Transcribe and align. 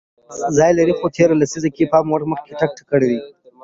ځای 0.57 0.71
لري 0.79 0.93
خو 0.99 1.07
تېره 1.15 1.35
لیسزه 1.41 1.69
کې 1.75 1.81
یې 1.83 1.87
د 1.87 1.91
پام 1.91 2.05
وړ 2.09 2.21
مخکې 2.31 2.51
تګ 2.59 2.71
کړی 2.91 3.07
دی 3.11 3.19